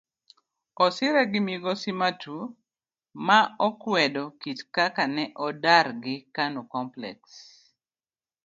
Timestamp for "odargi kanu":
5.45-6.61